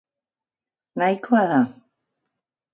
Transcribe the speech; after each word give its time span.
Nahikoa 0.97 1.43
da! 1.51 1.61